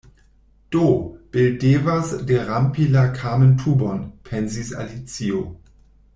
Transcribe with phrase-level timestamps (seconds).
[0.71, 0.85] “Do,
[1.35, 5.45] Bil devas derampi la kamentubon,” pensis Alicio.